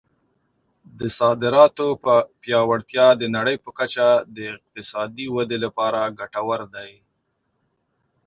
د 0.99 1.01
صادراتو 1.17 1.87
پیاوړتیا 2.41 3.07
د 3.17 3.23
نړۍ 3.35 3.55
په 3.65 3.69
کچه 3.77 4.07
د 4.35 4.37
اقتصادي 4.53 5.25
ودې 5.35 5.57
لپاره 5.65 5.99
ګټور 6.19 6.61
دی. 6.75 6.91